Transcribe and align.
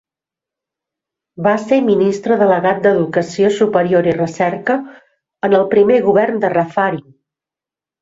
Va 1.47 1.53
ser 1.65 1.79
Ministre 1.89 2.39
delegat 2.43 2.81
d'Educació 2.87 3.53
Superior 3.59 4.11
i 4.11 4.17
Recerca 4.19 4.81
en 5.51 5.59
el 5.63 5.71
primer 5.77 6.03
govern 6.11 6.45
de 6.47 6.57
Raffarin. 6.61 7.11